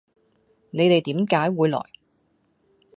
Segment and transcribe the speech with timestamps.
[0.71, 1.79] 你哋點解會來